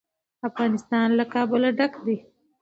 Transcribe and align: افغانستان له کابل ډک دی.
افغانستان 0.47 1.07
له 1.19 1.25
کابل 1.33 1.61
ډک 1.77 1.93
دی. 2.05 2.17